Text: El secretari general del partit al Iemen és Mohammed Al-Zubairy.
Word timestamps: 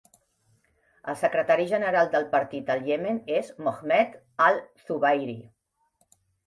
El 1.13 1.17
secretari 1.19 1.67
general 1.73 2.09
del 2.17 2.25
partit 2.33 2.73
al 2.77 2.83
Iemen 2.91 3.23
és 3.37 3.55
Mohammed 3.69 4.21
Al-Zubairy. 4.49 5.39